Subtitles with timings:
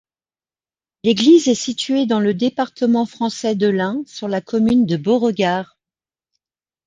[1.03, 5.77] L'église est située dans le département français de l'Ain, sur la commune de Beauregard.